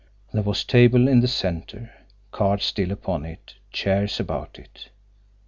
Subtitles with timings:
[0.33, 1.91] There was table in the centre,
[2.31, 4.89] cards still upon it, chairs about it.